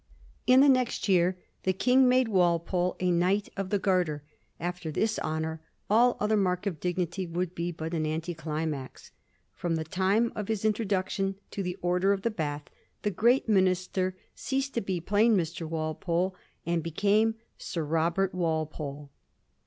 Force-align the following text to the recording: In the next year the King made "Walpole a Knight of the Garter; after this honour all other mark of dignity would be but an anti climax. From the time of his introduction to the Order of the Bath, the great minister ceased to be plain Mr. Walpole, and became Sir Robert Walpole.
In 0.47 0.61
the 0.61 0.67
next 0.67 1.07
year 1.07 1.37
the 1.61 1.73
King 1.73 2.09
made 2.09 2.27
"Walpole 2.27 2.95
a 2.99 3.11
Knight 3.11 3.49
of 3.55 3.69
the 3.69 3.77
Garter; 3.77 4.23
after 4.59 4.89
this 4.91 5.19
honour 5.19 5.61
all 5.91 6.17
other 6.19 6.35
mark 6.35 6.65
of 6.65 6.79
dignity 6.79 7.27
would 7.27 7.53
be 7.53 7.71
but 7.71 7.93
an 7.93 8.07
anti 8.07 8.33
climax. 8.33 9.11
From 9.53 9.75
the 9.75 9.83
time 9.83 10.31
of 10.35 10.47
his 10.47 10.65
introduction 10.65 11.35
to 11.51 11.61
the 11.61 11.77
Order 11.83 12.13
of 12.13 12.23
the 12.23 12.31
Bath, 12.31 12.67
the 13.03 13.11
great 13.11 13.47
minister 13.47 14.17
ceased 14.33 14.73
to 14.73 14.81
be 14.81 14.99
plain 14.99 15.37
Mr. 15.37 15.69
Walpole, 15.69 16.33
and 16.65 16.81
became 16.81 17.35
Sir 17.59 17.83
Robert 17.85 18.33
Walpole. 18.33 19.11